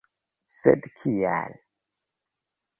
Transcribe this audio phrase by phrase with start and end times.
[0.59, 1.55] Sed kial?